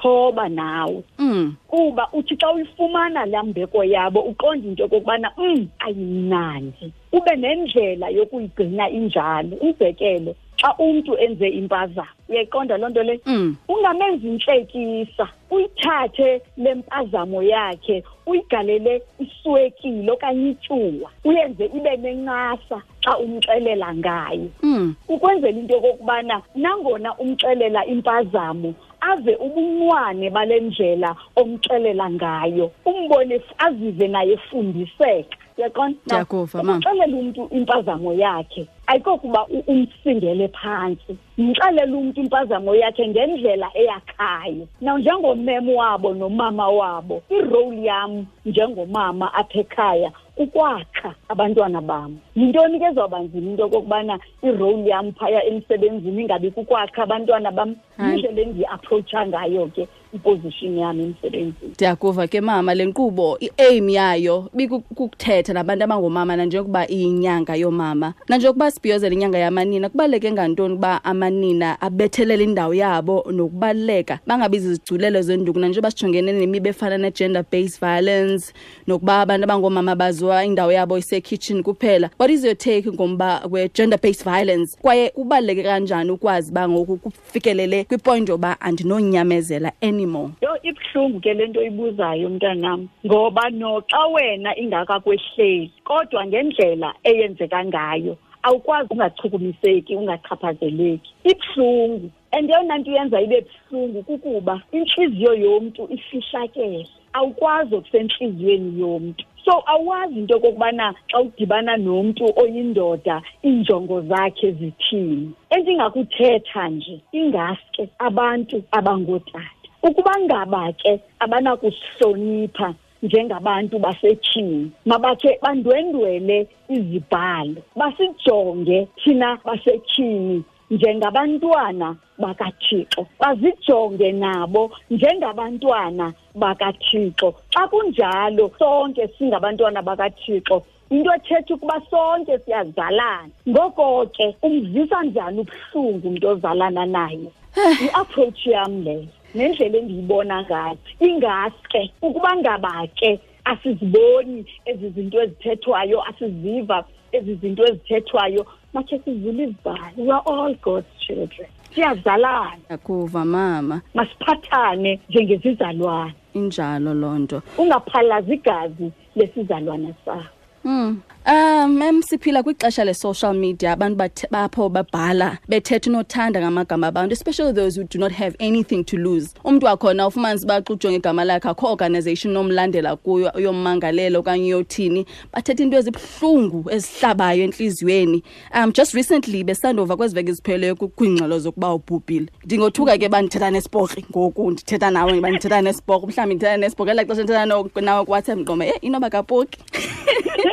uyazithoba 0.04 0.50
nawe 0.50 1.04
mm. 1.18 1.56
kuba 1.68 2.10
uthi 2.14 2.36
xa 2.38 2.52
uyifumana 2.52 3.26
laa 3.26 3.44
mbeko 3.44 3.84
yabo 3.84 4.22
uqonda 4.22 4.68
into 4.68 4.84
yokokubana 4.84 5.32
um 5.38 5.68
ayimnandi 5.80 6.94
ube 7.12 7.36
nendlela 7.36 8.10
yokuyigcina 8.10 8.90
injalo 8.90 9.58
umzekelo 9.62 10.36
xa 10.58 10.76
umntu 10.78 11.18
enze 11.18 11.48
impazamo 11.50 12.08
uyayiqonda 12.30 12.78
loo 12.78 12.90
nto 12.90 13.04
leyo 13.04 13.20
Mm. 13.26 13.56
ungamenzi 13.68 14.28
intlekisa 14.28 15.28
uyithathe 15.52 16.42
le 16.58 16.76
mpazamo 16.76 17.44
yakhe 17.44 18.04
uyigalele 18.26 19.02
iswekile 19.20 20.12
okanye 20.12 20.50
ityuwa 20.50 21.10
uyenze 21.26 21.66
ibe 21.66 21.98
nencasa 21.98 22.82
xa 23.04 23.18
umxelela 23.18 23.96
ngayo 23.96 24.50
Mm. 24.64 24.96
ukwenzela 25.08 25.60
into 25.60 25.74
yokokubana 25.74 26.42
nangona 26.56 27.18
umxelela 27.18 27.86
impazamo 27.86 28.74
ave 29.12 29.36
ubunwane 29.36 30.30
bale 30.30 30.60
ndlela 30.60 31.16
omxelela 31.36 32.10
ngayo 32.10 32.72
umbone 32.86 33.36
f- 33.36 33.54
azive 33.58 34.08
naye 34.08 34.34
efundiseka. 34.34 35.38
Uyaqonda 35.58 35.94
Now, 35.94 36.02
Ndiyakuva, 36.06 36.64
mama. 36.64 36.74
ukuxelela 36.78 37.18
umntu 37.18 37.48
impazamo 37.52 38.14
yakhe 38.14 38.68
ayikokuba 38.88 39.46
u- 39.48 39.64
umsingele 39.68 40.48
phantsi. 40.48 41.18
Mxelela 41.38 41.98
umntu 41.98 42.22
impazamo 42.22 42.76
yakhe 42.76 43.08
ngendlela 43.08 43.70
eyakhayo. 43.78 44.68
Now 44.82 44.98
njengomem 44.98 45.70
wabo 45.70 46.14
nomama 46.14 46.68
wabo 46.70 47.22
irole 47.30 47.84
yam 47.84 48.26
njengomama 48.46 49.34
apha 49.34 49.60
ekhaya 49.60 50.12
ukwakha 50.38 51.16
abantwana 51.30 51.82
bam. 51.82 52.18
Yintoni 52.36 52.80
ke 52.80 52.86
ezawuba 52.86 53.20
nzima 53.20 53.50
into 53.52 53.64
okokubana 53.66 54.20
irole 54.44 54.86
yam 54.90 55.12
phaya 55.14 55.46
emsebenzini 55.46 56.22
ingabi 56.22 56.52
kukwakha 56.52 57.04
abantwana 57.04 57.52
bam? 57.52 57.76
Yindlela 58.00 58.42
endiyiaphrotsha 58.42 59.28
ngayo 59.28 59.68
ke. 59.76 59.88
Iposition 60.14 60.78
yami 60.78 61.04
emsebenzini. 61.04 61.72
Ndiyakuva 61.74 62.28
ke 62.28 62.42
mama 62.42 62.74
le 62.74 62.86
nkqubo 62.86 63.38
i-aim 63.40 63.90
yayo 63.90 64.50
bikukuthetha 64.54 65.54
nabantu 65.54 65.84
abangoomama 65.84 66.36
nanjengokuba 66.36 66.88
iyinyanga 66.92 67.56
yoomama 67.56 68.14
nanjengokuba 68.30 68.72
sibhiyozela 68.72 69.14
inyanga 69.14 69.38
yamanina 69.38 69.90
kubaluleke 69.90 70.32
ngantoni 70.32 70.74
ukuba 70.74 71.04
amanina 71.04 71.82
abethelele 71.82 72.44
indawo 72.44 72.74
yabo 72.74 73.26
nokubaluleka 73.32 74.20
bangabi 74.28 74.60
zizigculelo 74.60 75.22
zenduku? 75.22 75.60
Nanjengoba 75.60 75.92
sijongene 75.92 76.34
nemiba 76.34 76.70
efana 76.70 76.98
ne-gender 76.98 77.46
based 77.52 77.80
violence 77.80 78.54
nokuba 78.88 79.22
abantu 79.22 79.44
abangoomama 79.44 79.96
baziwa 79.96 80.46
indawo 80.46 80.72
yabo 80.72 80.98
isekitchen 80.98 81.64
kuphela. 81.64 82.10
What 82.20 82.32
is 82.32 82.44
your 82.44 82.58
take 82.58 82.92
ngomba 82.92 83.42
we-gender 83.50 84.00
based 84.00 84.24
violence? 84.24 84.78
Kwaye 84.82 85.10
kubaluleke 85.10 85.64
kanjani 85.64 86.12
ukwazi 86.12 86.52
uba 86.52 86.70
ngoku 86.70 86.98
kufikelele 86.98 87.84
kwipoint 87.84 88.30
yoba 88.30 88.62
andinonyamezela 88.62 89.72
anymore 90.04 90.32
yho 90.42 90.58
ibuhlungu 90.64 91.20
ke 91.20 91.34
le 91.34 91.48
nto 91.48 91.64
ibuzayo 91.64 92.30
mntanam 92.30 92.88
ngoba 93.06 93.50
noxa 93.50 94.06
wena 94.14 94.56
ingakakwehleli 94.58 95.72
kodwa 95.84 96.28
ngendlela 96.28 96.94
eyenzeka 97.04 97.66
ngayo 97.66 98.18
awukwazi 98.44 98.90
ungachukumiseki 98.94 99.96
ungachaphazeleki 99.96 101.10
ibuhlungu 101.32 102.10
and 102.32 102.50
yeyona 102.50 102.78
nto 102.78 102.92
iyenza 102.92 103.22
ibe 103.22 103.46
buhlungu 103.48 104.04
kukuba 104.04 104.62
intliziyo 104.72 105.34
yomntu 105.34 105.88
ifihlakele 105.96 106.88
awukwazi 107.14 107.76
okusentliziyweni 107.76 108.80
yomntu. 108.80 109.26
So 109.46 109.64
awazi 109.66 110.20
into 110.20 110.34
yokokubana 110.34 110.96
xa 111.12 111.20
udibana 111.20 111.78
nomntu 111.78 112.26
oyindoda 112.42 113.22
iinjongo 113.46 114.02
zakhe 114.02 114.52
zithini. 114.52 115.32
Endingakuthetha 115.50 116.70
nje 116.70 117.02
ingaske 117.12 117.90
abantu 118.00 118.64
abangootata. 118.72 119.63
Ukuba 119.84 120.14
ngaba 120.20 120.72
ke 120.72 121.00
abanakusihlonipha 121.20 122.74
njengabantu 123.04 123.80
basetyhini 123.80 124.72
mabakhe 124.86 125.40
bandwendwele 125.44 126.48
izibhalo 126.70 127.62
basijonge 127.76 128.88
thina 129.04 129.30
basetyhini 129.46 130.44
njengabantwana 130.72 131.96
bakathixo 132.18 133.02
bazijonge 133.20 134.12
nabo 134.12 134.72
njengabantwana 134.90 136.14
bakathixo. 136.36 137.34
Xa 137.54 137.68
kunjalo 137.68 138.52
sonke 138.60 139.08
singabantwana 139.18 139.82
bakathixo 139.82 140.64
into 140.90 141.12
ethetha 141.14 141.54
ukuba 141.54 141.82
sonke 141.90 142.40
siyazalana. 142.46 143.30
Ngoko 143.50 144.06
ke 144.16 144.36
umzisa 144.42 145.04
njani 145.04 145.40
ubuhlungu 145.40 146.08
umntu 146.08 146.28
ozalana 146.28 146.86
naye? 146.86 147.28
I-approach 147.86 148.46
yam 148.46 148.84
leyo. 148.84 149.08
Nendlela 149.36 149.78
endiyibona 149.78 150.44
ngayo 150.44 150.78
ingaske 151.00 151.92
ukuba 152.02 152.36
ngaba 152.36 152.88
ke 152.96 153.20
asiziboni 153.46 154.46
ezi 154.66 154.90
zinto 154.90 155.22
ezithethwayo 155.22 156.04
asiziva 156.10 156.86
ezi 157.12 157.36
zinto 157.36 157.64
ezithethwayo 157.64 158.46
makhe 158.74 159.00
sivule 159.00 159.44
izibhali 159.44 159.98
we 159.98 160.12
are 160.12 160.24
all 160.26 160.56
god's 160.56 160.88
children. 161.00 161.48
Siyazalana. 161.76 162.58
Yakuva 162.70 163.26
mama. 163.26 163.82
Masiphathane 163.94 165.00
njengezizalwane. 165.10 166.14
Injalo 166.34 166.94
loo 166.94 167.20
nto. 167.20 167.42
Ungaphalazi 167.58 168.34
igazi 168.34 168.92
lesizalwane 169.16 169.94
sakho. 170.06 170.43
Mm. 170.66 171.02
Um 171.26 171.78
mem 171.78 172.02
siphila 172.02 172.44
kwixesha 172.44 172.84
le-social 172.86 173.34
media 173.34 173.72
abantu 173.72 173.96
bapho 174.32 174.70
babhala 174.70 175.38
bethetha 175.48 175.90
unothanda 175.90 176.42
ngamagama 176.42 176.88
abantu 176.88 177.14
especially 177.14 177.54
those 177.54 177.78
who 177.78 177.86
do 177.86 177.98
not 177.98 178.12
have 178.12 178.36
anything 178.42 178.84
to 178.84 178.98
lose. 178.98 179.34
Umntu 179.46 179.66
wakhona 179.66 180.08
ufumanisa 180.08 180.46
uba 180.46 180.62
xa 180.62 180.92
igama 180.92 181.24
lakhe 181.24 181.48
akho 181.50 181.68
organization 181.72 182.34
nomlandela 182.34 182.96
kuyo 182.98 183.32
yommangalela 183.40 184.20
okanye 184.20 184.48
yothini 184.50 185.06
bathetha 185.34 185.64
into 185.64 185.78
ezibuhlungu 185.78 186.70
ezihlabayo 186.72 187.44
entliziyweni. 187.44 188.22
Um 188.54 188.74
just 188.74 188.94
recently 188.94 189.44
besandova 189.44 189.96
kwezi 189.98 190.16
veki 190.16 190.34
zipheleyo 190.34 190.76
ku- 190.76 190.90
kwiingxelo 190.90 191.40
zokuba 191.40 191.74
ubhubhile. 191.74 192.28
Ndingothuka 192.46 192.98
ke 192.98 193.08
uba 193.08 193.22
ndithetha 193.22 193.52
nesipokri 193.52 194.06
ngoku 194.12 194.52
ndithetha 194.52 194.92
nawe 194.92 195.18
uba 195.18 195.30
ndithetha 195.30 195.62
nesipokri 195.62 196.08
mhlawumbi 196.08 196.36
ndithetha 196.36 196.58
nesipokri 196.58 196.92
elaa 196.92 197.06
xesha 197.06 197.24
ndithetha 197.24 197.46
nawe 197.82 198.06
kuwhatsapp 198.06 198.38
ndiqome 198.38 198.68
e 198.70 198.74
inoba 198.82 199.10
kapoki 199.10 199.60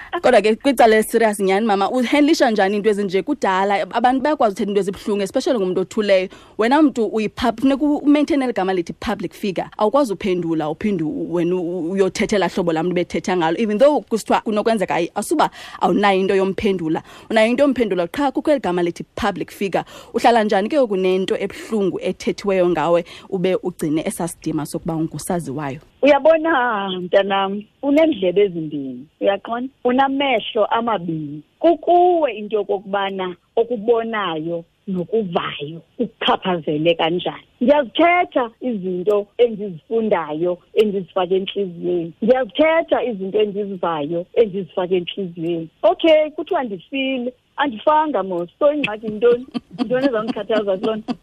kodwa 0.19 0.41
ke 0.41 0.55
kwicala 0.55 0.95
leserious 0.95 1.39
nyani 1.39 1.65
mama 1.65 1.89
uhandlisha 1.89 2.51
njani 2.51 2.75
into 2.77 2.89
ezinje? 2.89 3.23
Kudala 3.23 3.81
abantu 3.91 4.21
bayakwazi 4.21 4.53
uthetha 4.53 4.69
into 4.69 4.79
ezibuhlungu 4.81 5.23
especially 5.23 5.59
ngumuntu 5.59 5.81
othuleyo. 5.81 6.29
Wena 6.57 6.81
mntu 6.81 7.09
funeka 7.61 7.85
umaintaine 7.85 8.43
eli 8.43 8.53
gama 8.53 8.73
lithi 8.73 8.93
public 8.93 9.33
figure. 9.33 9.67
Awukwazi 9.77 10.13
uphendula 10.13 10.69
uphinde 10.69 11.03
wena 11.03 11.55
uyothethela 11.55 12.49
hlobo 12.49 12.73
lam 12.73 12.93
bethetha 12.93 13.37
ngalo. 13.37 13.57
Even 13.57 13.77
though 13.77 14.01
kusithiwa 14.01 14.41
kunokwenzeka 14.41 14.93
hayi 14.93 15.11
asuba 15.15 15.49
awunayo 15.81 16.19
into 16.19 16.35
yomphendula. 16.35 17.03
Unayo 17.29 17.47
into 17.47 17.63
yomphendula 17.63 18.07
qha 18.07 18.31
kukho 18.31 18.51
eli 18.51 18.59
gama 18.59 18.83
lithi 18.83 19.05
public 19.15 19.51
figure. 19.51 19.85
Uhlala 20.13 20.43
njani 20.43 20.69
ke 20.69 20.77
kunento 20.87 21.37
ebuhlungu 21.37 21.99
ethethiweyo 22.01 22.69
ngawe 22.69 23.05
ube 23.29 23.55
ugcine 23.63 24.01
esasidima 24.05 24.65
sokuba 24.65 24.95
ungusaziwayo 24.95 25.79
uyabona 26.01 26.89
mntanam 26.89 27.63
uneendlebe 27.81 28.41
ezimbini 28.41 29.05
uyaqonda 29.21 30.00
unamehlo 30.01 30.65
amabini. 30.65 31.41
Kukuwe 31.59 32.31
into 32.33 32.55
yokokubana 32.55 33.35
okubonayo 33.55 34.63
nokuvayo 34.87 35.81
ukuchaphazele 35.99 36.95
kanjani. 36.95 37.43
Ndiyazithetha 37.61 38.51
izinto 38.61 39.27
endizifundayo 39.37 40.57
endizifake 40.73 41.35
entliziyweni 41.35 42.13
ndiyazithetha 42.21 43.03
izinto 43.03 43.39
endizivayo 43.41 44.25
endizifake 44.33 44.95
entliziyweni 44.97 45.69
okay 45.83 46.29
kuthiwa 46.29 46.63
ndifile. 46.63 47.33
Andifanga 47.61 48.23
mos 48.23 48.49
so 48.59 48.73
ingxaki 48.73 49.05
yintoni 49.05 49.45
yintoni 49.77 50.05
ezawundikhathaza 50.07 50.73
kuloo 50.77 50.95
nto 50.95 51.13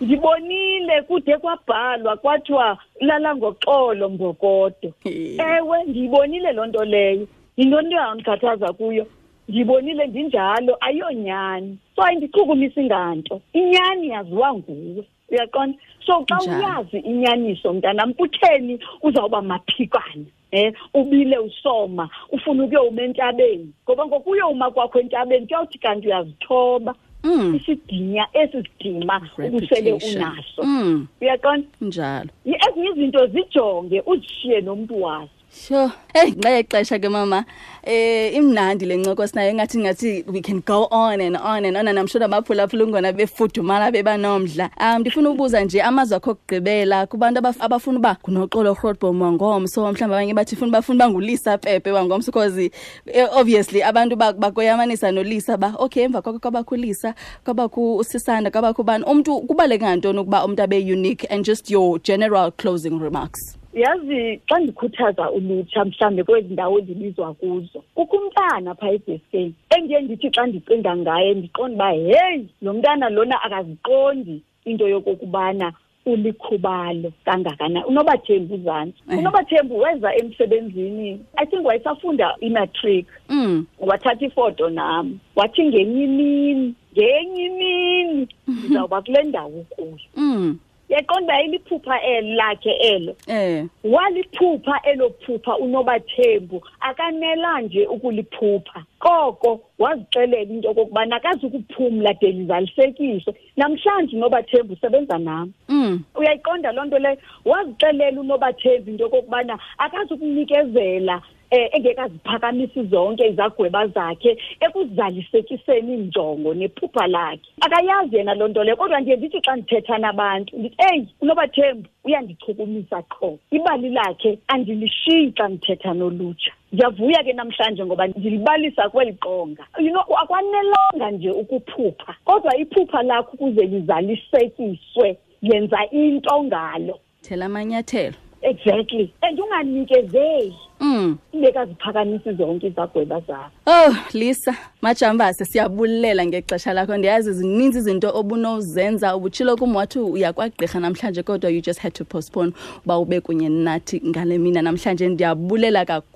ndibonile 0.00 1.02
kude 1.02 1.38
kwabhalwa 1.38 2.16
kwathiwa 2.16 2.78
lala 3.00 3.36
ngoxolo 3.36 4.08
mbokodo. 4.08 4.88
Ewe 5.04 5.84
ndiyibonile 5.86 6.52
loo 6.52 6.66
nto 6.66 6.84
leyo. 6.84 7.26
Yintoni 7.56 7.86
into 7.86 7.96
yawundikhathaza 7.96 8.72
kuyo? 8.72 9.06
Ndiyibonile 9.48 10.06
ndinjalo 10.06 10.76
ayiyonyani 10.80 11.78
so 11.96 12.02
ayindichukumisi 12.02 12.84
nganto. 12.84 13.40
Inyani 13.52 14.08
yaziwa 14.08 14.54
nguwe 14.54 15.04
uyaqonda? 15.30 15.78
So 16.06 16.24
xa 16.28 16.36
Njalo. 16.36 16.58
uyazi 16.58 16.98
inyaniso 16.98 17.72
mntanam 17.72 18.14
kutheni 18.14 18.80
uzawuba 19.02 19.42
maphikana 19.42 20.24
um 20.52 20.72
ubile 20.94 21.38
usoma 21.38 22.08
ufuna 22.32 22.64
ukuyowuma 22.64 23.02
entabeni 23.02 23.72
ngoba 23.84 24.06
ngokuyowuma 24.06 24.70
kwakho 24.70 25.00
entabeni 25.00 25.46
kuyawuthi 25.46 25.78
kanti 25.78 26.06
uyazithoba 26.06 26.94
Mm. 27.24 27.54
isidinya 27.54 28.26
esi 28.32 28.62
sidima 28.62 29.20
ubusele 29.38 29.90
Reputation. 29.90 30.22
unaso 30.22 30.62
Mm. 30.62 31.06
uyaqonda 31.20 31.66
njalo 31.80 32.28
Y- 32.44 32.58
ezinye 32.68 32.88
izinto 32.90 33.26
zijonge 33.26 34.02
uzishiye 34.06 34.60
nomntu 34.60 35.02
wazo 35.02 35.30
sure 35.52 35.90
ngenxa 36.14 36.50
yexesha 36.50 36.98
ke 36.98 37.08
mama. 37.10 37.44
Eh 37.82 38.34
imnandi 38.36 38.86
le 38.86 38.96
ncoko 38.96 39.26
sinayo 39.26 39.50
engathi 39.50 39.78
ngathi 39.78 40.24
we 40.28 40.40
can 40.40 40.60
go 40.60 40.86
on 40.90 41.20
and 41.20 41.36
on 41.36 41.64
and 41.64 41.76
on 41.76 41.88
and 41.88 41.98
I'm 41.98 42.06
sure 42.06 42.20
abaphulaphula 42.20 42.84
ungona 42.84 43.12
befudumala 43.12 43.90
bebanomdla. 43.92 44.70
Um 44.80 45.00
ndifuna 45.00 45.30
ukubuza 45.30 45.60
nje 45.64 45.82
amazwi 45.82 46.16
akho 46.16 46.30
okugqibela 46.30 47.06
kubantu 47.06 47.38
abafuna 47.60 47.98
uba 47.98 48.16
ngunoxolo 48.28 48.74
rhodbom 48.74 49.22
wangomso 49.22 49.80
mhlawumbi 49.80 50.04
abanye 50.04 50.34
bathi 50.34 50.56
funa 50.56 50.70
bafuna 50.72 51.04
uba 51.06 51.10
ngulisa 51.10 51.58
pepe 51.58 51.90
wangomso 51.92 52.30
because 52.32 52.70
eh, 53.06 53.28
obviously 53.32 53.82
abantu 53.82 54.16
bak- 54.16 54.38
bakoyamanisa 54.38 55.10
nolisa 55.12 55.56
ba 55.56 55.74
okay 55.78 56.04
emva 56.04 56.22
kwakho 56.22 56.38
kwabakho 56.38 56.74
ulisa 56.74 57.14
kwabakho 57.44 57.96
usisanda 57.96 58.50
kwabakho 58.50 58.82
ubani 58.82 59.04
umntu 59.04 59.40
kubaluleke 59.40 59.84
ngantoni 59.84 60.18
ukuba 60.18 60.44
umntu 60.44 60.62
abe 60.62 60.76
unique 60.78 61.26
and 61.30 61.44
just 61.44 61.70
your 61.70 61.98
general 62.02 62.52
closing 62.52 62.98
remarks 63.00 63.56
yazi 63.74 64.40
xa 64.48 64.58
ndikhuthaza 64.58 65.30
ulutsha 65.30 65.84
mhlawumbi 65.84 66.24
kwezi 66.24 66.52
ndawo 66.52 66.78
endibizwa 66.78 67.34
kuzo 67.34 67.84
kukho 67.94 68.16
umntana 68.16 68.74
phaa 68.74 68.90
edeskeni 68.90 69.54
endiye 69.76 70.00
ndithi 70.00 70.30
xa 70.30 70.46
ndicinga 70.46 70.96
ngaye 70.96 71.34
ndiqonda 71.34 71.74
uba 71.74 71.90
heyi 71.90 72.48
lo 72.62 72.72
mntana 72.72 73.08
lona 73.10 73.42
akaziqondi 73.42 74.42
into 74.64 74.88
yokokubana 74.88 75.72
ulikhubalo 76.06 77.12
kangakanani 77.24 77.84
unobathembu 77.84 78.54
uzantsi. 78.54 79.02
Eh. 79.10 79.18
unobathembu 79.18 79.78
weza 79.78 80.14
emsebenzini 80.14 81.20
i 81.36 81.46
think 81.46 81.66
wayesafunda 81.66 82.36
imatric. 82.40 83.06
Mm. 83.28 83.66
Wathatha 83.78 84.26
ifoto 84.26 84.70
nam 84.70 85.18
wathi 85.36 85.64
ngenye 85.64 86.04
imini 86.04 86.74
ngenye 86.92 87.44
imini. 87.44 88.28
Ndizawuba 88.48 89.02
kule 89.02 89.22
ndawo 89.22 89.48
ukuyo 89.48 89.98
mm. 90.16 90.58
Yaqonda 90.90 91.30
uba 91.30 91.42
iliphupha 91.42 92.02
elo 92.02 92.34
lakhe 92.34 92.70
elo. 92.70 93.16
Eh. 93.26 93.66
Waliphupha 93.84 94.80
elo 94.84 95.10
phupha 95.10 95.56
unobathembu 95.58 96.62
akanela 96.80 97.60
nje 97.60 97.86
ukuliphupha 97.86 98.84
koko 98.98 99.60
wazixelela 99.78 100.52
into 100.52 100.68
yokokubana 100.68 101.16
akazukuphumla 101.16 102.14
de 102.14 102.32
lizalisekiswe 102.32 103.34
namhlanje 103.56 104.16
unobathembu 104.16 104.72
usebenza 104.72 105.18
nam 105.18 105.52
mm. 105.68 106.00
Uyayiqonda 106.14 106.72
loo 106.72 106.84
nto 106.84 106.98
leyo 106.98 107.16
wazixelela 107.44 108.20
unobathembu 108.20 108.90
into 108.90 109.04
yokokubana 109.04 109.58
akazukunikezela 109.78 111.22
um 111.52 111.68
engekaziphakamisi 111.72 112.82
zonke 112.84 113.26
izagweba 113.28 113.86
zakhe 113.86 114.38
ekuzalisekiseni 114.60 115.94
injongo 115.94 116.54
nephupha 116.54 117.06
lakhe. 117.06 117.50
Akayazi 117.60 118.16
yena 118.16 118.34
loo 118.34 118.48
nto 118.48 118.64
leyo 118.64 118.76
kodwa 118.76 119.00
ndiye 119.00 119.16
ndithi 119.16 119.40
xa 119.40 119.56
ndithetha 119.56 119.98
nabantu 119.98 120.56
ndithi 120.58 120.76
eyi 120.92 121.08
unobathembu 121.20 121.88
uyandichukumisa 122.04 123.02
qho. 123.02 123.38
Ibali 123.50 123.90
lakhe 123.90 124.38
andilishiyi 124.48 125.32
xa 125.32 125.48
ndithetha 125.48 125.94
nolutsha. 125.94 126.52
Ndiyavuya 126.72 127.24
ke 127.24 127.32
namhlanje 127.32 127.84
ngoba 127.84 128.06
ndilibalisa 128.06 128.88
kweli 128.88 129.12
qonga. 129.12 129.66
You 129.78 129.90
know 129.90 130.04
akwanelanga 130.22 131.10
nje 131.10 131.30
ukuphupha 131.30 132.14
kodwa 132.24 132.56
iphupha 132.56 133.02
lakho 133.02 133.32
ukuze 133.32 133.66
lizalisekiswe 133.66 135.18
yenza 135.42 135.90
into 135.90 136.44
ngalo. 136.44 136.98
Thela 137.22 137.46
amanyathelo. 137.46 138.16
Exactly. 138.50 139.12
And 139.22 139.38
unganikezeli. 139.38 140.54
Mm. 140.80 141.18
Ingekaziphakamisi 141.32 142.32
zonke 142.32 142.66
izagweba 142.66 143.20
zakho 143.20 143.50
Oh 143.66 143.96
Lisa 144.12 144.56
majambase 144.82 145.44
siyabulela 145.44 146.26
ngexesha 146.26 146.72
lakho. 146.72 146.96
Ndiyazi 146.96 147.32
zininzi 147.32 147.78
izinto 147.78 148.10
obunozenza 148.14 149.16
ubutshilo 149.16 149.56
kum 149.56 149.76
wathi 149.76 149.98
uyakwagqirha 149.98 150.80
namhlanje 150.80 151.22
kodwa 151.22 151.50
you 151.50 151.60
just 151.60 151.80
had 151.80 151.92
to 151.92 152.04
postpone. 152.04 152.52
Uba 152.84 152.98
ube 152.98 153.20
kunye 153.20 153.48
nathi 153.48 154.02
ngale 154.06 154.38
mina 154.38 154.62
namhlanje 154.62 155.08
ndiyabulela 155.08 155.84
kakhulu 155.84 156.09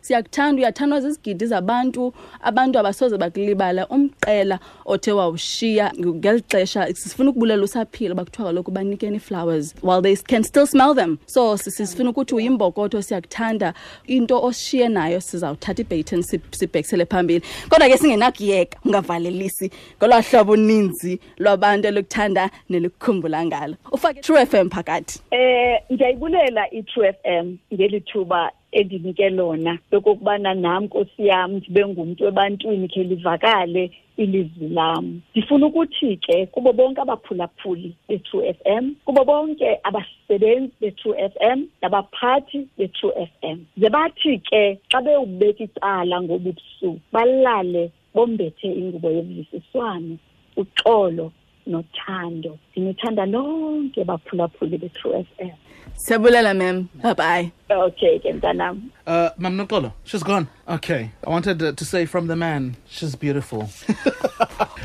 siyakuthanda 0.00 0.60
uyathandwa 0.60 1.00
zizigidi 1.00 1.46
zabantu 1.46 2.14
abantu 2.42 2.78
abasoze 2.78 3.18
bakulibala. 3.18 3.86
Umqela 3.86 4.58
othe 4.84 5.12
wawushiya 5.12 5.92
ngeli 5.98 6.42
xesha 6.48 6.94
sifuna 6.94 7.30
ukubulela 7.30 7.62
usaphila 7.62 8.14
bakuthiwa 8.14 8.48
kaloku 8.48 8.70
banikeni 8.70 9.18
flowers 9.20 9.74
while 9.82 10.02
they 10.02 10.16
can 10.16 10.42
still 10.42 10.66
smell 10.66 10.94
them. 10.94 11.18
So 11.26 11.56
sisifuna 11.56 11.86
sifuna 11.86 12.10
ukuthi 12.10 12.34
uyimbokotho 12.34 13.02
siyakuthanda. 13.02 13.74
Into 14.06 14.42
oshiye 14.42 14.88
nayo 14.88 15.20
sizawuthatha 15.20 15.82
ibaton 15.82 16.22
sibhekisele 16.22 17.06
phambili. 17.06 17.42
Kodwa 17.68 17.88
ke 17.88 17.98
singenakuyeka 17.98 18.78
ungavalelisi 18.84 19.70
ngolwa 19.98 20.20
hlobo 20.20 20.52
uninzi 20.52 21.20
lwabantu 21.38 21.88
elukuthanda 21.88 22.50
nelikukhumbula 22.68 23.44
ngalo. 23.44 23.76
Ufake 23.92 24.20
true 24.20 24.40
f 24.40 24.54
m 24.54 24.70
phakathi. 24.70 25.20
Um 25.32 25.78
ndiyayibulela 25.90 26.70
i-True 26.70 27.12
FM 27.12 27.56
ngeli 27.74 28.00
thuba 28.00 28.52
endinike 28.72 29.30
lona 29.30 29.78
lokokubana 29.92 30.54
nam 30.54 30.84
nkosi 30.84 31.26
yam 31.26 31.52
ndibe 31.56 31.86
ngumntu 31.86 32.26
ebantwini 32.26 32.88
khe 32.88 33.02
livakale 33.04 33.90
ilizwi 34.16 34.68
lam. 34.68 35.20
Ndifuna 35.30 35.66
ukuthi 35.66 36.16
ke 36.16 36.46
kubo 36.46 36.72
bonke 36.72 37.00
abaphulaphuli 37.00 37.96
be-True 38.08 38.54
FM 38.54 38.94
kubo 39.04 39.24
bonke 39.24 39.78
abasebenzi 39.82 40.72
be-True 40.80 41.28
FM 41.28 41.58
nabaphathi 41.82 42.68
be-True 42.78 43.12
FM 43.12 43.58
ze 43.76 43.88
bathi 43.90 44.38
ke 44.38 44.78
xa 44.90 45.00
bewubeka 45.00 45.64
icala 45.64 46.22
ngobu 46.22 46.52
busuku 46.52 47.00
balale 47.12 47.90
bombethe 48.14 48.68
ingubo 48.72 49.10
yokuvisiswano 49.10 50.16
uxolo 50.56 51.32
nothando. 51.66 52.58
Ndinithanda 52.70 53.26
lonke 53.26 54.04
baphulaphuli 54.04 54.78
be-True 54.78 55.24
FM 55.24 55.56
siyabulela 55.94 56.54
mam 56.54 56.88
bye 57.02 57.14
bye 57.14 57.50
okay 57.72 58.18
ke 58.18 58.32
mntanam 58.32 58.90
Uh, 59.04 59.30
Mam 59.36 59.56
Nokolo, 59.58 59.92
she's 60.04 60.22
gone. 60.22 60.46
Okay. 60.68 61.10
I 61.26 61.30
wanted 61.30 61.60
uh, 61.60 61.72
to 61.72 61.84
say 61.84 62.06
from 62.06 62.28
the 62.28 62.36
man, 62.36 62.76
she's 62.88 63.16
beautiful. 63.16 63.62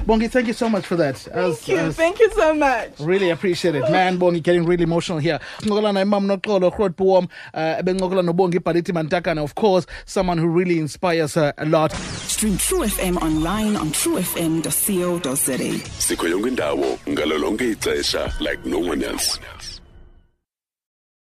Bongi, 0.08 0.28
thank 0.32 0.48
you 0.48 0.54
so 0.54 0.68
much 0.70 0.88
for 0.88 0.96
that. 0.96 1.18
Thank 1.18 1.68
you 1.68 1.92
thank 1.92 2.20
you 2.20 2.32
so 2.32 2.56
much 2.56 2.90
Really 3.00 3.30
appreciate 3.30 3.76
it. 3.76 3.84
Man, 3.92 4.18
Bongi 4.18 4.42
getting 4.42 4.66
really 4.66 4.84
emotional 4.84 5.20
here. 5.20 5.40
Sincokola 5.60 5.94
na 5.94 6.00
Imam 6.02 6.28
Nokolo, 6.28 6.76
Grot 6.76 6.96
Boom, 6.96 7.30
uh, 7.54 7.60
bencokola 7.84 8.26
no 8.26 8.34
Bongi 8.34 8.60
Paliti 8.60 8.92
Mantakana, 8.92 9.44
of 9.44 9.54
course, 9.54 9.86
someone 10.06 10.40
who 10.40 10.48
really 10.48 10.80
inspires 10.80 11.36
her 11.36 11.54
a 11.60 11.66
lot. 11.66 11.92
Stream 11.92 12.58
True 12.58 12.86
FM 12.86 13.18
online 13.22 13.76
on 13.76 13.90
truefm.co.za. 13.90 15.58
sikho 16.00 16.28
yonke 16.28 16.48
indawo 16.48 17.00
ngalo 17.10 17.58
ixesha 17.72 18.34
like 18.40 18.66
no 18.66 18.80
one 18.80 19.04
else 19.04 19.40